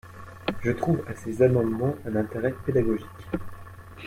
Je 0.63 0.71
trouve 0.71 1.03
à 1.07 1.13
ces 1.13 1.43
amendements 1.43 1.93
un 2.07 2.15
intérêt 2.15 2.55
pédagogique. 2.65 3.05